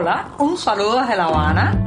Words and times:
Hola, 0.00 0.30
un 0.38 0.56
saludo 0.56 1.02
desde 1.02 1.14
La 1.14 1.24
Habana. 1.24 1.84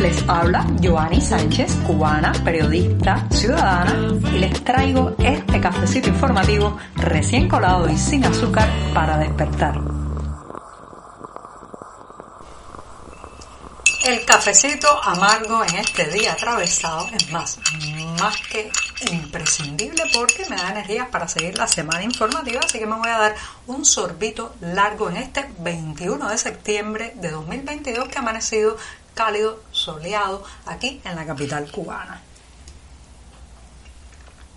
Les 0.00 0.28
habla 0.28 0.64
Joanny 0.80 1.20
Sánchez, 1.20 1.74
cubana, 1.84 2.32
periodista, 2.44 3.26
ciudadana, 3.32 4.16
y 4.32 4.38
les 4.38 4.62
traigo 4.62 5.12
este 5.18 5.60
cafecito 5.60 6.10
informativo 6.10 6.78
recién 6.94 7.48
colado 7.48 7.90
y 7.90 7.98
sin 7.98 8.24
azúcar 8.24 8.68
para 8.94 9.18
despertar. 9.18 9.74
El 14.04 14.24
cafecito 14.24 14.86
amargo 15.02 15.64
en 15.64 15.74
este 15.74 16.04
día 16.12 16.34
atravesado 16.34 17.08
es 17.12 17.28
más, 17.32 17.58
más 18.20 18.36
que 18.42 18.70
imprescindible 19.10 20.02
porque 20.12 20.46
me 20.48 20.56
da 20.56 20.70
energías 20.70 21.08
para 21.08 21.28
seguir 21.28 21.56
la 21.58 21.66
semana 21.66 22.02
informativa, 22.02 22.60
así 22.64 22.78
que 22.78 22.86
me 22.86 22.96
voy 22.96 23.08
a 23.08 23.18
dar 23.18 23.34
un 23.66 23.84
sorbito 23.84 24.54
largo 24.60 25.10
en 25.10 25.16
este 25.16 25.48
21 25.58 26.28
de 26.28 26.38
septiembre 26.38 27.12
de 27.16 27.30
2022 27.30 28.08
que 28.08 28.18
ha 28.18 28.20
amanecido 28.20 28.76
cálido, 29.14 29.62
soleado 29.70 30.44
aquí 30.66 31.00
en 31.04 31.16
la 31.16 31.24
capital 31.24 31.70
cubana. 31.70 32.20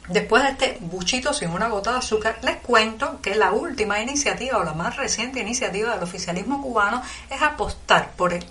Después 0.08 0.42
de 0.44 0.50
este 0.50 0.78
buchito 0.80 1.34
sin 1.34 1.50
una 1.50 1.68
gota 1.68 1.92
de 1.92 1.98
azúcar, 1.98 2.40
les 2.42 2.58
cuento 2.58 3.20
que 3.22 3.36
la 3.36 3.52
última 3.52 4.00
iniciativa 4.02 4.58
o 4.58 4.64
la 4.64 4.74
más 4.74 4.96
reciente 4.96 5.42
iniciativa 5.42 5.94
del 5.94 6.04
oficialismo 6.04 6.62
cubano 6.62 7.02
es 7.30 7.42
apostar 7.42 8.12
por 8.12 8.34
el, 8.34 8.46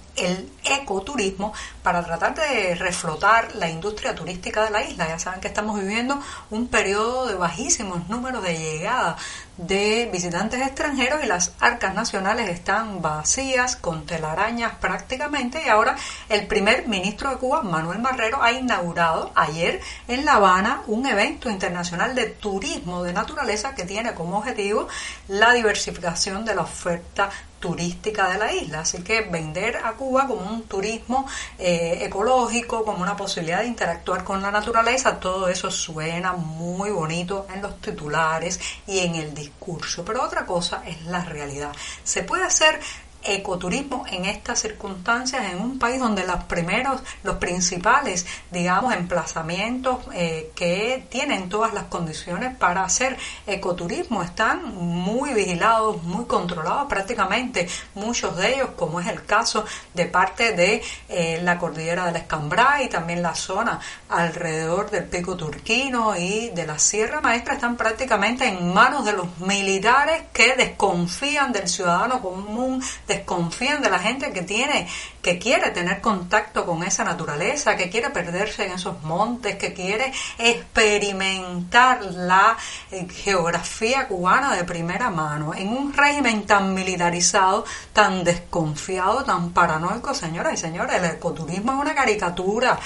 ecoturismo 0.64 1.52
para 1.82 2.02
tratar 2.04 2.34
de 2.34 2.74
reflotar 2.74 3.54
la 3.56 3.68
industria 3.68 4.14
turística 4.14 4.64
de 4.64 4.70
la 4.70 4.82
isla. 4.82 5.08
Ya 5.08 5.18
saben 5.18 5.40
que 5.40 5.48
estamos 5.48 5.78
viviendo 5.78 6.20
un 6.50 6.68
periodo 6.68 7.26
de 7.26 7.34
bajísimos 7.34 8.08
números 8.08 8.42
de 8.42 8.58
llegada 8.58 9.16
de 9.56 10.08
visitantes 10.12 10.60
extranjeros 10.60 11.24
y 11.24 11.26
las 11.26 11.54
arcas 11.60 11.94
nacionales 11.94 12.50
están 12.50 13.00
vacías, 13.00 13.76
con 13.76 14.04
telarañas 14.04 14.74
prácticamente, 14.80 15.62
y 15.64 15.68
ahora 15.68 15.96
el 16.28 16.46
primer 16.46 16.86
ministro 16.88 17.30
de 17.30 17.36
Cuba, 17.36 17.62
Manuel 17.62 17.98
Marrero, 18.01 18.42
ha 18.42 18.52
inaugurado 18.52 19.32
ayer 19.34 19.80
en 20.08 20.24
La 20.24 20.34
Habana 20.34 20.82
un 20.86 21.06
evento 21.06 21.48
internacional 21.48 22.14
de 22.14 22.26
turismo 22.26 23.02
de 23.02 23.12
naturaleza 23.12 23.74
que 23.74 23.84
tiene 23.84 24.14
como 24.14 24.38
objetivo 24.38 24.88
la 25.28 25.52
diversificación 25.52 26.45
de 26.45 26.54
la 26.54 26.62
oferta 26.62 27.30
turística 27.59 28.30
de 28.30 28.38
la 28.38 28.52
isla. 28.52 28.80
Así 28.80 29.02
que 29.02 29.23
vender 29.23 29.76
a 29.76 29.93
Cuba 29.93 30.26
como 30.26 30.43
un 30.43 30.62
turismo 30.65 31.26
eh, 31.59 31.98
ecológico, 32.02 32.85
como 32.85 33.02
una 33.02 33.16
posibilidad 33.16 33.60
de 33.60 33.66
interactuar 33.66 34.24
con 34.24 34.43
la 34.43 34.51
naturaleza, 34.51 35.18
todo 35.18 35.48
eso 35.48 35.71
suena 35.71 36.32
muy 36.32 36.90
bonito 36.90 37.46
en 37.52 37.63
los 37.63 37.80
titulares 37.80 38.60
y 38.87 39.01
en 39.01 39.15
el 39.16 39.35
discurso. 39.35 40.04
Pero 40.04 40.23
otra 40.23 40.46
cosa 40.46 40.82
es 40.87 41.04
la 41.07 41.24
realidad. 41.24 41.73
Se 42.04 42.23
puede 42.23 42.45
hacer 42.45 42.80
ecoturismo 43.27 44.05
en 44.10 44.24
estas 44.24 44.60
circunstancias 44.60 45.52
en 45.52 45.60
un 45.60 45.79
país 45.79 45.99
donde 45.99 46.27
los 46.27 46.45
primeros, 46.45 47.01
los 47.23 47.37
principales, 47.37 48.27
digamos, 48.51 48.95
emplazamientos 48.95 49.99
eh, 50.13 50.51
que 50.55 51.07
tienen 51.09 51.49
todas 51.49 51.74
las 51.74 51.85
condiciones 51.85 52.57
para 52.57 52.85
hacer 52.85 53.16
ecoturismo 53.47 54.23
están 54.23 54.74
muy 54.74 55.35
vigilados, 55.35 56.02
muy 56.02 56.24
controlados 56.27 56.88
prácticamente, 56.88 57.69
muchos 57.95 58.37
de 58.37 58.54
ellos, 58.54 58.71
como 58.77 59.01
es 59.01 59.07
el 59.07 59.24
caso 59.24 59.65
de 59.95 60.07
parte 60.07 60.52
de 60.52 60.82
eh, 61.09 61.41
la 61.43 61.59
cordillera 61.59 62.07
del 62.07 62.16
Escambray 62.16 62.87
y 62.87 62.88
también 62.88 63.23
la 63.23 63.35
zona 63.35 63.80
alrededor 64.09 64.91
del 64.91 65.04
Pico 65.04 65.37
Turquino 65.37 66.16
y 66.16 66.50
de 66.50 66.66
la 66.66 66.78
Sierra 66.78 67.21
Maestra, 67.21 67.54
están 67.54 67.77
prácticamente 67.77 68.47
en 68.47 68.72
manos 68.72 69.04
de 69.04 69.12
los 69.12 69.38
militares 69.38 70.22
que 70.32 70.54
desconfían 70.54 71.53
del 71.53 71.69
ciudadano 71.69 72.21
común, 72.21 72.82
desconfían 73.16 73.82
de 73.82 73.91
la 73.91 73.98
gente 73.98 74.32
que 74.32 74.42
tiene, 74.42 74.88
que 75.22 75.38
quiere 75.38 75.70
tener 75.70 76.00
contacto 76.00 76.64
con 76.64 76.82
esa 76.82 77.04
naturaleza, 77.04 77.76
que 77.76 77.91
quiere 77.91 78.10
perderse 78.10 78.66
en 78.66 78.72
esos 78.72 79.02
montes, 79.02 79.56
que 79.56 79.72
quiere 79.72 80.12
experimentar 80.38 82.02
la 82.04 82.56
eh, 82.91 83.06
geografía 83.08 84.06
cubana 84.06 84.54
de 84.54 84.64
primera 84.64 85.10
mano, 85.10 85.54
en 85.54 85.68
un 85.68 85.92
régimen 85.92 86.46
tan 86.46 86.74
militarizado, 86.74 87.64
tan 87.92 88.22
desconfiado, 88.22 89.24
tan 89.24 89.50
paranoico, 89.50 90.14
señoras 90.14 90.54
y 90.54 90.56
señores, 90.56 90.96
el 90.96 91.04
ecoturismo 91.04 91.72
es 91.72 91.78
una 91.78 91.94
caricatura. 91.94 92.78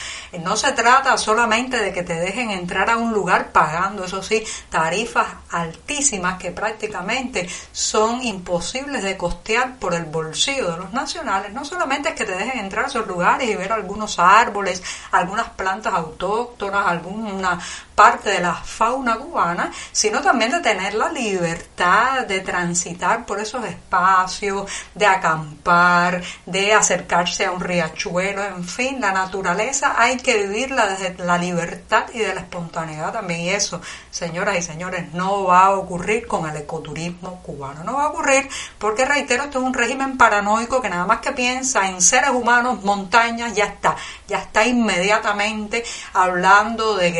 No 0.42 0.56
se 0.56 0.72
trata 0.72 1.16
solamente 1.18 1.78
de 1.78 1.92
que 1.92 2.02
te 2.02 2.14
dejen 2.14 2.50
entrar 2.50 2.88
a 2.90 2.96
un 2.96 3.12
lugar 3.12 3.52
pagando, 3.52 4.04
eso 4.04 4.22
sí, 4.22 4.42
tarifas 4.70 5.26
altísimas 5.50 6.38
que 6.38 6.50
prácticamente 6.52 7.48
son 7.72 8.22
imposibles 8.22 9.02
de 9.02 9.16
costear 9.16 9.76
por 9.78 9.94
el 9.94 10.04
bolsillo 10.10 10.72
de 10.72 10.76
los 10.78 10.92
nacionales, 10.92 11.52
no 11.52 11.64
solamente 11.64 12.10
es 12.10 12.14
que 12.14 12.24
te 12.24 12.36
dejen 12.36 12.58
entrar 12.58 12.84
a 12.84 12.88
esos 12.88 13.06
lugares 13.06 13.48
y 13.48 13.54
ver 13.54 13.72
algunos 13.72 14.18
árboles, 14.18 14.82
algunas 15.12 15.48
plantas 15.50 15.94
autóctonas, 15.94 16.86
alguna 16.86 17.58
parte 18.00 18.30
de 18.30 18.40
la 18.40 18.54
fauna 18.54 19.18
cubana, 19.18 19.70
sino 19.92 20.22
también 20.22 20.52
de 20.52 20.60
tener 20.60 20.94
la 20.94 21.12
libertad 21.12 22.26
de 22.26 22.40
transitar 22.40 23.26
por 23.26 23.38
esos 23.38 23.62
espacios, 23.66 24.70
de 24.94 25.04
acampar, 25.04 26.22
de 26.46 26.72
acercarse 26.72 27.44
a 27.44 27.50
un 27.50 27.60
riachuelo, 27.60 28.42
en 28.42 28.64
fin, 28.64 29.02
la 29.02 29.12
naturaleza 29.12 29.96
hay 29.98 30.16
que 30.16 30.46
vivirla 30.46 30.86
desde 30.86 31.22
la 31.22 31.36
libertad 31.36 32.06
y 32.14 32.20
de 32.20 32.34
la 32.34 32.40
espontaneidad 32.40 33.12
también. 33.12 33.40
Y 33.40 33.50
eso, 33.50 33.82
señoras 34.10 34.56
y 34.56 34.62
señores, 34.62 35.12
no 35.12 35.44
va 35.44 35.66
a 35.66 35.70
ocurrir 35.72 36.26
con 36.26 36.48
el 36.48 36.56
ecoturismo 36.56 37.42
cubano. 37.42 37.84
No 37.84 37.96
va 37.96 38.04
a 38.04 38.08
ocurrir 38.08 38.48
porque, 38.78 39.04
reitero, 39.04 39.44
esto 39.44 39.58
es 39.58 39.64
un 39.64 39.74
régimen 39.74 40.16
paranoico 40.16 40.80
que 40.80 40.88
nada 40.88 41.04
más 41.04 41.20
que 41.20 41.32
piensa 41.32 41.86
en 41.86 42.00
seres 42.00 42.30
humanos, 42.30 42.82
montañas, 42.82 43.52
ya 43.54 43.66
está, 43.66 43.94
ya 44.26 44.38
está 44.38 44.64
inmediatamente 44.64 45.84
hablando 46.14 46.96
de 46.96 47.12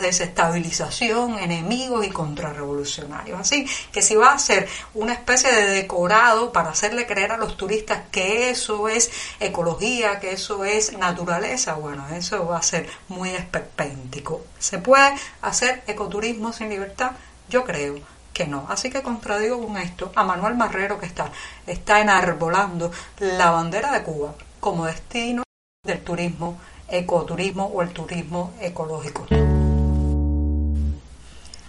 desestabilización, 0.00 1.38
enemigos 1.38 2.06
y 2.06 2.10
contrarrevolucionarios. 2.10 3.40
Así 3.40 3.66
que 3.92 4.02
si 4.02 4.14
va 4.14 4.32
a 4.32 4.38
ser 4.38 4.68
una 4.94 5.12
especie 5.12 5.52
de 5.52 5.66
decorado 5.66 6.52
para 6.52 6.70
hacerle 6.70 7.06
creer 7.06 7.32
a 7.32 7.36
los 7.36 7.56
turistas 7.56 8.02
que 8.10 8.50
eso 8.50 8.88
es 8.88 9.10
ecología, 9.40 10.20
que 10.20 10.32
eso 10.32 10.64
es 10.64 10.96
naturaleza, 10.96 11.74
bueno, 11.74 12.06
eso 12.08 12.46
va 12.46 12.58
a 12.58 12.62
ser 12.62 12.88
muy 13.08 13.30
esperpéntico. 13.30 14.44
¿Se 14.58 14.78
puede 14.78 15.14
hacer 15.42 15.82
ecoturismo 15.86 16.52
sin 16.52 16.68
libertad? 16.68 17.12
Yo 17.48 17.64
creo 17.64 17.96
que 18.32 18.46
no. 18.46 18.66
Así 18.68 18.90
que 18.90 19.02
contradigo 19.02 19.64
con 19.64 19.76
esto 19.78 20.12
a 20.14 20.24
Manuel 20.24 20.56
Marrero 20.56 20.98
que 20.98 21.06
está, 21.06 21.30
está 21.66 22.00
enarbolando 22.00 22.90
la 23.18 23.50
bandera 23.50 23.92
de 23.92 24.02
Cuba 24.02 24.34
como 24.60 24.86
destino 24.86 25.42
del 25.84 26.02
turismo 26.02 26.58
ecoturismo 26.88 27.66
o 27.66 27.82
el 27.82 27.90
turismo 27.90 28.52
ecológico. 28.60 29.26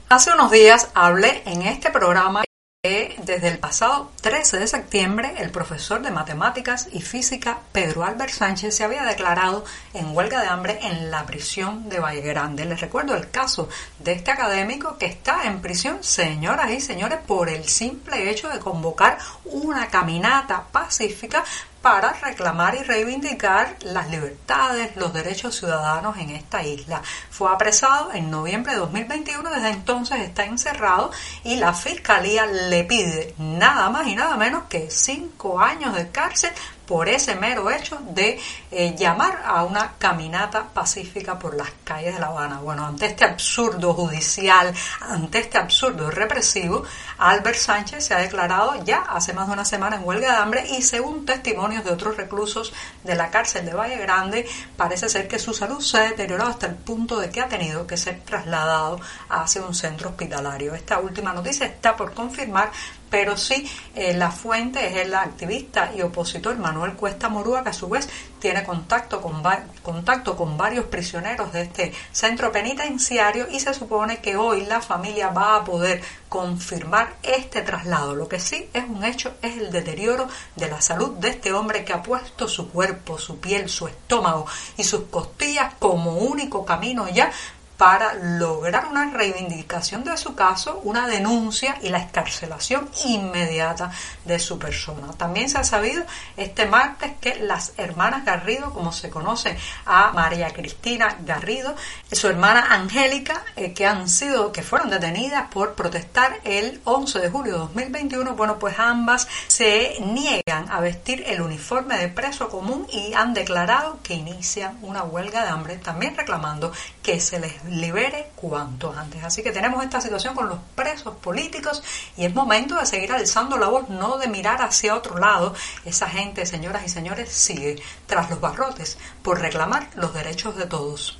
Hace 0.07 0.31
unos 0.31 0.51
días 0.51 0.89
hablé 0.93 1.41
en 1.47 1.63
este 1.63 1.89
programa 1.89 2.43
que 2.83 3.15
desde 3.23 3.47
el 3.47 3.57
pasado 3.57 4.11
13 4.21 4.59
de 4.59 4.67
septiembre 4.67 5.33
el 5.39 5.49
profesor 5.49 6.03
de 6.03 6.11
matemáticas 6.11 6.89
y 6.91 7.01
física 7.01 7.57
Pedro 7.71 8.03
Albert 8.03 8.31
Sánchez 8.31 8.75
se 8.75 8.83
había 8.83 9.03
declarado 9.03 9.65
en 9.95 10.15
huelga 10.15 10.41
de 10.41 10.47
hambre 10.47 10.79
en 10.83 11.09
la 11.09 11.25
prisión 11.25 11.89
de 11.89 11.99
Valle 11.99 12.21
Grande. 12.21 12.65
Les 12.65 12.79
recuerdo 12.79 13.15
el 13.15 13.31
caso 13.31 13.67
de 13.97 14.11
este 14.11 14.29
académico 14.29 14.99
que 14.99 15.07
está 15.07 15.45
en 15.45 15.59
prisión, 15.59 16.03
señoras 16.03 16.69
y 16.69 16.81
señores, 16.81 17.17
por 17.25 17.49
el 17.49 17.67
simple 17.67 18.29
hecho 18.29 18.47
de 18.49 18.59
convocar 18.59 19.17
una 19.45 19.87
caminata 19.87 20.65
pacífica 20.71 21.43
para 21.85 22.13
reclamar 22.13 22.73
y 22.73 22.81
reivindicar 22.81 23.75
las 23.81 24.09
libertades, 24.09 24.95
los 24.95 25.13
derechos 25.13 25.55
ciudadanos 25.55 26.17
en 26.17 26.31
esta 26.31 26.63
isla. 26.63 27.03
Fue 27.29 27.47
apresado 27.51 28.11
en 28.11 28.31
noviembre 28.31 28.73
de 28.73 28.79
2021, 28.79 29.47
desde 29.51 29.69
entonces 29.69 30.19
está 30.21 30.45
encerrado 30.45 31.11
y 31.43 31.57
la 31.57 31.75
Fiscalía 31.75 32.47
le 32.47 32.85
pide 32.85 33.35
nada 33.37 33.91
más 33.91 34.07
y 34.07 34.15
nada 34.15 34.35
menos 34.35 34.63
que 34.63 34.89
cinco 34.89 35.59
años 35.59 35.93
de 35.93 36.09
cárcel 36.09 36.49
por 36.87 37.09
ese 37.09 37.35
mero 37.35 37.69
hecho 37.71 37.99
de 38.09 38.39
eh, 38.71 38.95
llamar 38.97 39.41
a 39.45 39.63
una 39.63 39.93
caminata 39.97 40.67
pacífica 40.73 41.37
por 41.39 41.55
las 41.55 41.69
calles 41.83 42.13
de 42.13 42.19
La 42.19 42.27
Habana. 42.27 42.59
Bueno, 42.59 42.85
ante 42.85 43.07
este 43.07 43.25
absurdo 43.25 43.93
judicial, 43.93 44.73
ante 45.01 45.39
este 45.39 45.57
absurdo 45.57 46.11
represivo, 46.11 46.83
Albert 47.17 47.57
Sánchez 47.57 48.05
se 48.05 48.13
ha 48.13 48.19
declarado 48.19 48.83
ya 48.83 49.01
hace 49.01 49.33
más 49.33 49.47
de 49.47 49.53
una 49.53 49.65
semana 49.65 49.95
en 49.97 50.05
huelga 50.05 50.31
de 50.31 50.37
hambre 50.37 50.67
y 50.77 50.81
según 50.81 51.25
testimonios 51.25 51.83
de 51.83 51.91
otros 51.91 52.17
reclusos 52.17 52.73
de 53.03 53.15
la 53.15 53.29
cárcel 53.29 53.65
de 53.65 53.73
Valle 53.73 53.97
Grande, 53.97 54.47
parece 54.77 55.09
ser 55.09 55.27
que 55.27 55.39
su 55.39 55.53
salud 55.53 55.79
se 55.81 55.97
ha 55.97 56.01
deteriorado 56.01 56.49
hasta 56.49 56.67
el 56.67 56.75
punto 56.75 57.19
de 57.19 57.29
que 57.29 57.41
ha 57.41 57.47
tenido 57.47 57.87
que 57.87 57.97
ser 57.97 58.21
trasladado 58.21 58.99
hacia 59.29 59.63
un 59.63 59.73
centro 59.73 60.09
hospitalario. 60.09 60.73
Esta 60.75 60.99
última 60.99 61.33
noticia 61.33 61.65
está 61.65 61.95
por 61.95 62.13
confirmar, 62.13 62.71
pero 63.09 63.37
sí 63.37 63.69
eh, 63.95 64.13
la 64.13 64.31
fuente 64.31 64.87
es 64.87 65.05
el 65.05 65.13
activista 65.13 65.91
y 65.95 66.01
opositor 66.01 66.57
Manuel 66.57 66.93
Cuesta 66.93 67.29
Morúa, 67.29 67.63
que 67.63 67.69
a 67.69 67.73
su 67.73 67.87
vez 67.87 68.09
tiene 68.39 68.63
contacto 68.63 69.21
con, 69.21 69.41
contacto 69.81 70.35
con 70.35 70.57
varios 70.57 70.85
prisioneros 70.85 71.51
de 71.53 71.63
este 71.63 71.93
centro 72.11 72.51
penitenciario 72.51 73.47
y 73.49 73.59
se 73.59 73.73
supone 73.73 74.17
que 74.17 74.35
hoy 74.35 74.65
la 74.65 74.81
familia 74.81 75.29
va 75.29 75.55
a 75.55 75.63
poder 75.63 76.01
confirmar 76.29 77.15
este 77.23 77.61
traslado. 77.61 78.15
Lo 78.15 78.27
que 78.27 78.39
sí 78.39 78.69
es 78.73 78.83
un 78.87 79.03
hecho 79.03 79.35
es 79.41 79.57
el 79.57 79.71
deterioro 79.71 80.27
de 80.55 80.69
la 80.69 80.81
salud 80.81 81.11
de 81.11 81.29
este 81.29 81.53
hombre 81.53 81.85
que 81.85 81.93
ha 81.93 82.03
puesto 82.03 82.47
su 82.47 82.69
cuerpo, 82.69 83.17
su 83.17 83.39
piel, 83.39 83.69
su 83.69 83.87
estómago 83.87 84.45
y 84.77 84.83
sus 84.83 85.03
costillas 85.03 85.73
como 85.79 86.17
único 86.17 86.65
camino 86.65 87.07
ya 87.09 87.31
para 87.77 88.13
lograr 88.13 88.87
una 88.87 89.11
reivindicación 89.11 90.03
de 90.03 90.17
su 90.17 90.35
caso, 90.35 90.79
una 90.83 91.07
denuncia 91.07 91.77
y 91.81 91.89
la 91.89 91.99
escarcelación 91.99 92.89
inmediata 93.05 93.91
de 94.23 94.39
su 94.39 94.57
persona. 94.57 95.11
También 95.17 95.49
se 95.49 95.57
ha 95.57 95.63
sabido 95.63 96.03
este 96.37 96.65
martes 96.65 97.13
que 97.19 97.35
las 97.35 97.73
hermanas 97.77 98.25
Garrido, 98.25 98.73
como 98.73 98.91
se 98.91 99.09
conoce 99.09 99.57
a 99.85 100.11
María 100.11 100.51
Cristina 100.51 101.17
Garrido, 101.25 101.75
su 102.11 102.27
hermana 102.27 102.67
Angélica, 102.69 103.43
eh, 103.55 103.73
que 103.73 103.85
han 103.85 104.07
sido, 104.07 104.51
que 104.51 104.63
fueron 104.63 104.89
detenidas 104.89 105.49
por 105.49 105.73
protestar 105.73 106.39
el 106.43 106.81
11 106.85 107.19
de 107.19 107.29
julio 107.29 107.53
de 107.53 107.59
2021, 107.59 108.35
bueno, 108.35 108.57
pues 108.57 108.79
ambas 108.79 109.27
se 109.47 109.97
niegan 110.01 110.69
a 110.69 110.79
vestir 110.79 111.23
el 111.27 111.41
uniforme 111.41 111.97
de 111.97 112.07
preso 112.07 112.49
común 112.49 112.87
y 112.91 113.13
han 113.13 113.33
declarado 113.33 113.99
que 114.01 114.13
inician 114.13 114.77
una 114.81 115.03
huelga 115.03 115.43
de 115.43 115.49
hambre, 115.49 115.77
también 115.77 116.15
reclamando 116.15 116.71
que 117.03 117.19
se 117.19 117.39
les 117.39 117.64
libere 117.69 118.31
cuanto 118.35 118.93
antes. 118.93 119.23
Así 119.23 119.43
que 119.43 119.51
tenemos 119.51 119.83
esta 119.83 120.01
situación 120.01 120.35
con 120.35 120.49
los 120.49 120.59
presos 120.75 121.15
políticos 121.15 121.83
y 122.17 122.25
es 122.25 122.33
momento 122.33 122.75
de 122.75 122.85
seguir 122.85 123.11
alzando 123.11 123.57
la 123.57 123.67
voz, 123.67 123.89
no 123.89 124.17
de 124.17 124.27
mirar 124.27 124.61
hacia 124.61 124.95
otro 124.95 125.17
lado. 125.17 125.53
Esa 125.85 126.07
gente, 126.09 126.45
señoras 126.45 126.83
y 126.85 126.89
señores, 126.89 127.31
sigue 127.31 127.81
tras 128.07 128.29
los 128.29 128.39
barrotes 128.39 128.97
por 129.23 129.39
reclamar 129.39 129.89
los 129.95 130.13
derechos 130.13 130.55
de 130.55 130.65
todos. 130.65 131.19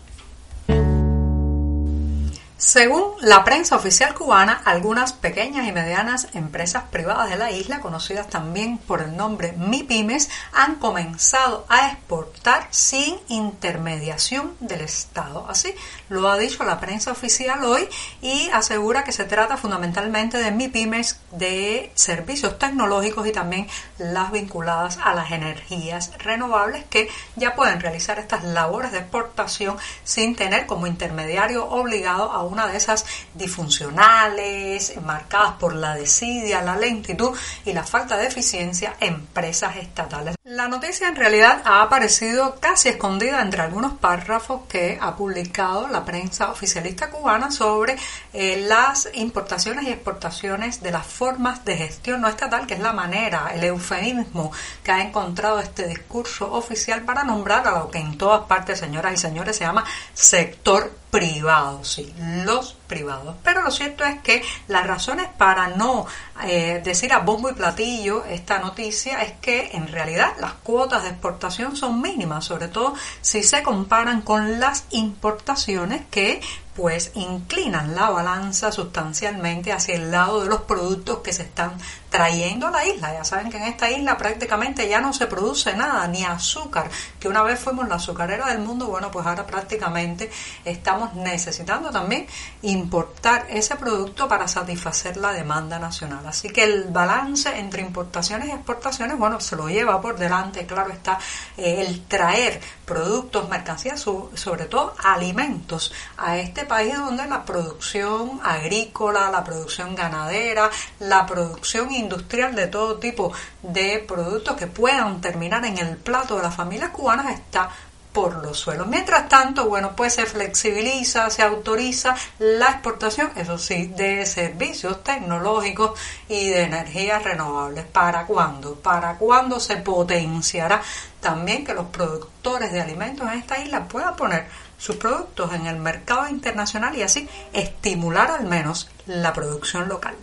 Según 2.57 3.15
la 3.19 3.43
prensa 3.43 3.75
oficial 3.75 4.13
cubana, 4.13 4.61
algunas 4.63 5.11
pequeñas 5.11 5.67
y 5.67 5.73
medianas 5.73 6.29
empresas 6.33 6.83
privadas 6.89 7.29
de 7.29 7.35
la 7.35 7.51
isla, 7.51 7.81
conocidas 7.81 8.29
también 8.29 8.77
por 8.77 9.01
el 9.01 9.17
nombre 9.17 9.51
MIPIMES, 9.57 10.29
han 10.53 10.75
comenzado 10.75 11.65
a 11.67 11.89
exportar 11.91 12.69
sin 12.71 13.17
intermediación 13.27 14.55
del 14.61 14.79
Estado. 14.79 15.45
Así 15.49 15.75
lo 16.07 16.29
ha 16.29 16.37
dicho 16.37 16.63
la 16.63 16.79
prensa 16.79 17.11
oficial 17.11 17.61
hoy 17.65 17.89
y 18.21 18.49
asegura 18.53 19.03
que 19.03 19.11
se 19.11 19.25
trata 19.25 19.57
fundamentalmente 19.57 20.37
de 20.37 20.51
MIPIMES 20.51 21.19
de 21.31 21.91
servicios 21.95 22.57
tecnológicos 22.57 23.27
y 23.27 23.33
también 23.33 23.67
las 23.97 24.31
vinculadas 24.31 24.97
a 25.03 25.13
las 25.13 25.31
energías 25.31 26.11
renovables 26.19 26.85
que 26.85 27.09
ya 27.35 27.53
pueden 27.53 27.81
realizar 27.81 28.17
estas 28.17 28.45
labores 28.45 28.93
de 28.93 28.99
exportación 28.99 29.75
sin 30.05 30.37
tener 30.37 30.67
como 30.67 30.87
intermediario 30.87 31.67
obligado 31.67 32.31
a 32.31 32.44
una 32.45 32.67
de 32.67 32.77
esas 32.77 33.05
disfuncionales, 33.33 34.93
marcadas 35.01 35.53
por 35.53 35.75
la 35.75 35.95
desidia, 35.95 36.61
la 36.61 36.77
lentitud 36.77 37.37
y 37.65 37.73
la 37.73 37.83
falta 37.83 38.17
de 38.17 38.27
eficiencia, 38.27 38.95
empresas 38.99 39.75
estatales. 39.77 40.35
La 40.43 40.67
noticia 40.67 41.07
en 41.07 41.15
realidad 41.15 41.61
ha 41.65 41.81
aparecido 41.81 42.59
casi 42.59 42.89
escondida 42.89 43.41
entre 43.41 43.61
algunos 43.61 43.93
párrafos 43.93 44.61
que 44.69 44.97
ha 45.01 45.15
publicado 45.15 45.87
la 45.87 46.05
prensa 46.05 46.51
oficialista 46.51 47.09
cubana 47.09 47.49
sobre 47.49 47.95
eh, 48.31 48.63
las 48.67 49.09
importaciones 49.13 49.85
y 49.85 49.89
exportaciones 49.89 50.81
de 50.81 50.91
las 50.91 51.05
formas 51.05 51.65
de 51.65 51.77
gestión 51.77 52.21
no 52.21 52.27
estatal, 52.27 52.67
que 52.67 52.75
es 52.75 52.79
la 52.79 52.93
manera, 52.93 53.51
el 53.53 53.63
eufemismo 53.63 54.51
que 54.83 54.91
ha 54.91 55.01
encontrado 55.01 55.59
este 55.59 55.87
discurso 55.87 56.51
oficial 56.53 57.01
para 57.01 57.23
nombrar 57.23 57.67
a 57.67 57.79
lo 57.79 57.89
que 57.89 57.99
en 57.99 58.17
todas 58.17 58.45
partes, 58.45 58.79
señoras 58.79 59.13
y 59.13 59.17
señores, 59.17 59.57
se 59.57 59.63
llama 59.63 59.83
sector 60.13 60.91
privado, 61.15 61.81
sí, 61.85 62.13
los 62.43 62.73
privados. 62.87 63.35
Pero 63.41 63.61
lo 63.61 63.71
cierto 63.71 64.03
es 64.03 64.19
que 64.21 64.43
las 64.67 64.85
razones 64.85 65.27
para 65.37 65.69
no 65.69 66.05
eh, 66.43 66.81
decir 66.83 67.13
a 67.13 67.19
bombo 67.19 67.49
y 67.49 67.53
platillo 67.53 68.25
esta 68.25 68.59
noticia 68.59 69.21
es 69.21 69.31
que 69.39 69.69
en 69.71 69.87
realidad 69.87 70.33
las 70.41 70.53
cuotas 70.55 71.03
de 71.03 71.09
exportación 71.09 71.77
son 71.77 72.01
mínimas, 72.01 72.43
sobre 72.43 72.67
todo 72.67 72.95
si 73.21 73.43
se 73.43 73.63
comparan 73.63 74.23
con 74.23 74.59
las 74.59 74.87
importaciones 74.91 76.03
que 76.11 76.41
pues 76.75 77.11
inclinan 77.15 77.95
la 77.95 78.09
balanza 78.09 78.71
sustancialmente 78.71 79.71
hacia 79.71 79.95
el 79.95 80.11
lado 80.11 80.41
de 80.41 80.49
los 80.49 80.61
productos 80.61 81.19
que 81.19 81.31
se 81.31 81.43
están 81.43 81.77
trayendo 82.09 82.67
a 82.67 82.71
la 82.71 82.85
isla. 82.85 83.13
Ya 83.13 83.23
saben 83.23 83.49
que 83.49 83.57
en 83.57 83.63
esta 83.63 83.89
isla 83.89 84.17
prácticamente 84.17 84.87
ya 84.87 85.01
no 85.01 85.13
se 85.13 85.27
produce 85.27 85.73
nada, 85.75 86.07
ni 86.07 86.23
azúcar, 86.23 86.89
que 87.19 87.27
una 87.27 87.43
vez 87.43 87.59
fuimos 87.59 87.87
la 87.87 87.95
azucarera 87.95 88.47
del 88.47 88.59
mundo, 88.59 88.87
bueno, 88.87 89.09
pues 89.11 89.25
ahora 89.25 89.45
prácticamente 89.45 90.29
estamos 90.63 91.13
necesitando 91.15 91.91
también 91.91 92.27
importar 92.61 93.47
ese 93.49 93.75
producto 93.75 94.27
para 94.27 94.47
satisfacer 94.47 95.17
la 95.17 95.31
demanda 95.31 95.79
nacional. 95.79 96.25
Así 96.27 96.49
que 96.49 96.63
el 96.63 96.85
balance 96.85 97.57
entre 97.57 97.81
importaciones 97.81 98.49
y 98.49 98.51
exportaciones, 98.51 99.17
bueno, 99.17 99.39
se 99.39 99.55
lo 99.55 99.67
lleva 99.69 100.01
por 100.01 100.17
delante, 100.17 100.65
claro 100.65 100.91
está, 100.91 101.19
eh, 101.57 101.85
el 101.87 102.05
traer 102.05 102.59
productos, 102.85 103.49
mercancías, 103.49 103.99
sobre 103.99 104.65
todo 104.65 104.93
alimentos 105.03 105.93
a 106.17 106.37
este 106.37 106.64
país 106.65 106.95
donde 106.97 107.27
la 107.27 107.45
producción 107.45 108.39
agrícola, 108.43 109.29
la 109.31 109.43
producción 109.43 109.95
ganadera, 109.95 110.69
la 110.99 111.25
producción 111.25 111.91
industrial 111.91 112.55
de 112.55 112.67
todo 112.67 112.97
tipo 112.97 113.31
de 113.61 114.03
productos 114.07 114.55
que 114.57 114.67
puedan 114.67 115.21
terminar 115.21 115.65
en 115.65 115.77
el 115.77 115.97
plato 115.97 116.37
de 116.37 116.43
las 116.43 116.55
familias 116.55 116.91
cubanas 116.91 117.33
está 117.33 117.69
por 118.15 118.41
los 118.41 118.57
suelos. 118.57 118.87
Mientras 118.87 119.27
tanto, 119.27 119.67
bueno, 119.67 119.93
pues 119.93 120.13
se 120.13 120.25
flexibiliza, 120.25 121.29
se 121.29 121.43
autoriza 121.43 122.15
la 122.39 122.69
exportación, 122.69 123.29
eso 123.35 123.57
sí, 123.57 123.87
de 123.87 124.25
servicios 124.25 125.03
tecnológicos 125.03 125.99
y 126.29 126.47
de 126.47 126.63
energías 126.63 127.21
renovables. 127.21 127.83
¿Para 127.85 128.25
cuándo? 128.25 128.75
¿Para 128.75 129.17
cuándo 129.17 129.59
se 129.59 129.75
potenciará 129.77 130.81
también 131.19 131.65
que 131.65 131.73
los 131.73 131.87
productores 131.87 132.71
de 132.71 132.81
alimentos 132.81 133.29
en 133.29 133.39
esta 133.39 133.59
isla 133.59 133.85
puedan 133.85 134.15
poner 134.15 134.47
sus 134.77 134.95
productos 134.95 135.53
en 135.53 135.65
el 135.67 135.75
mercado 135.75 136.29
internacional 136.29 136.95
y 136.95 137.03
así 137.03 137.27
estimular 137.51 138.31
al 138.31 138.45
menos 138.45 138.89
la 139.07 139.33
producción 139.33 139.89
local? 139.89 140.15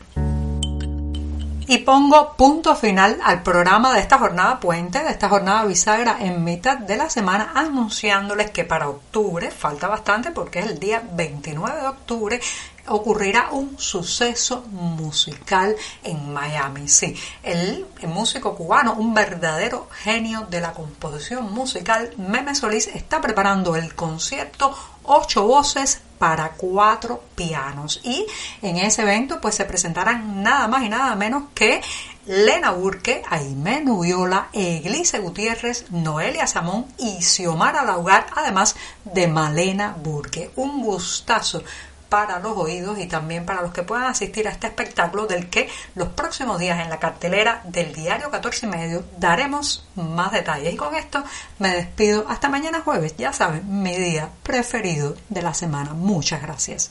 Y 1.72 1.78
pongo 1.78 2.34
punto 2.36 2.76
final 2.76 3.18
al 3.24 3.42
programa 3.42 3.94
de 3.94 4.00
esta 4.00 4.18
jornada 4.18 4.60
puente, 4.60 5.02
de 5.02 5.08
esta 5.08 5.30
jornada 5.30 5.64
bisagra 5.64 6.18
en 6.20 6.44
mitad 6.44 6.76
de 6.76 6.98
la 6.98 7.08
semana, 7.08 7.52
anunciándoles 7.54 8.50
que 8.50 8.66
para 8.66 8.90
octubre, 8.90 9.50
falta 9.50 9.88
bastante 9.88 10.32
porque 10.32 10.58
es 10.58 10.66
el 10.66 10.78
día 10.78 11.02
29 11.14 11.80
de 11.80 11.86
octubre, 11.86 12.40
ocurrirá 12.88 13.52
un 13.52 13.78
suceso 13.78 14.66
musical 14.70 15.74
en 16.02 16.30
Miami. 16.30 16.88
Sí, 16.88 17.16
el, 17.42 17.86
músico 18.06 18.54
cubano, 18.54 18.92
un 18.92 19.14
verdadero 19.14 19.88
genio 20.02 20.46
de 20.50 20.60
la 20.60 20.74
composición 20.74 21.50
musical, 21.54 22.12
Meme 22.18 22.54
Solís, 22.54 22.88
está 22.88 23.22
preparando 23.22 23.76
el 23.76 23.94
concierto 23.94 24.76
Ocho 25.04 25.44
Voces 25.44 26.02
para 26.22 26.52
cuatro 26.52 27.20
pianos. 27.34 28.00
Y 28.04 28.24
en 28.62 28.76
ese 28.76 29.02
evento 29.02 29.40
pues 29.40 29.56
se 29.56 29.64
presentarán 29.64 30.40
nada 30.40 30.68
más 30.68 30.84
y 30.84 30.88
nada 30.88 31.16
menos 31.16 31.46
que 31.52 31.80
Lena 32.26 32.70
Burke, 32.70 33.24
Aime 33.28 33.80
Nubiola, 33.80 34.46
Eglise 34.52 35.18
Gutiérrez, 35.18 35.90
Noelia 35.90 36.46
Samón 36.46 36.86
y 36.96 37.20
Xiomara 37.20 37.82
Laugar, 37.82 38.28
además 38.36 38.76
de 39.02 39.26
Malena 39.26 39.96
Burke. 40.00 40.52
Un 40.54 40.84
gustazo 40.84 41.64
para 42.12 42.40
los 42.40 42.58
oídos 42.58 42.98
y 42.98 43.06
también 43.06 43.46
para 43.46 43.62
los 43.62 43.72
que 43.72 43.84
puedan 43.84 44.04
asistir 44.04 44.46
a 44.46 44.50
este 44.50 44.66
espectáculo 44.66 45.26
del 45.26 45.48
que 45.48 45.70
los 45.94 46.08
próximos 46.08 46.58
días 46.58 46.78
en 46.78 46.90
la 46.90 46.98
cartelera 46.98 47.62
del 47.64 47.94
diario 47.94 48.30
14 48.30 48.66
y 48.66 48.68
medio 48.68 49.04
daremos 49.16 49.88
más 49.96 50.30
detalles. 50.30 50.74
Y 50.74 50.76
con 50.76 50.94
esto 50.94 51.24
me 51.58 51.70
despido 51.70 52.26
hasta 52.28 52.50
mañana 52.50 52.82
jueves, 52.82 53.14
ya 53.16 53.32
saben, 53.32 53.82
mi 53.82 53.96
día 53.96 54.28
preferido 54.42 55.16
de 55.30 55.40
la 55.40 55.54
semana. 55.54 55.94
Muchas 55.94 56.42
gracias. 56.42 56.90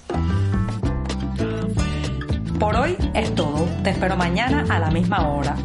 Por 2.59 2.75
hoy 2.75 2.97
es 3.13 3.35
todo. 3.35 3.67
Te 3.83 3.91
espero 3.91 4.17
mañana 4.17 4.65
a 4.71 4.79
la 4.79 4.89
misma 4.89 5.29
hora. 5.29 5.55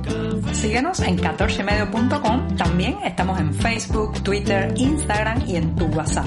Síguenos 0.53 1.01
en 1.01 1.17
14medio.com. 1.17 2.57
También 2.59 2.99
estamos 3.05 3.41
en 3.41 3.55
Facebook, 3.55 4.23
Twitter, 4.23 4.75
Instagram 4.77 5.49
y 5.49 5.57
en 5.57 5.75
tu 5.77 5.87
WhatsApp. 5.87 6.27